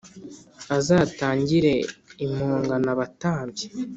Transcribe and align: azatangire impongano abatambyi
azatangire 0.77 1.73
impongano 2.25 2.87
abatambyi 2.95 3.65